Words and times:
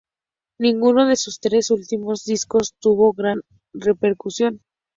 Ninguno 0.57 1.05
de 1.07 1.15
sus 1.15 1.39
tres 1.39 1.69
últimos 1.69 2.23
discos 2.23 2.73
tuvo 2.79 3.13
gran 3.13 3.41
repercusión. 3.71 4.59